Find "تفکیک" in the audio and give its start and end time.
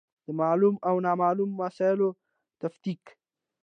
2.61-3.03